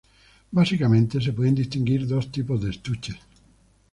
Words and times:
Básicamente, 0.49 1.21
se 1.21 1.31
pueden 1.31 1.53
distinguir 1.53 2.07
dos 2.07 2.31
tipos 2.31 2.59
de 2.63 2.71
estuches. 2.71 3.17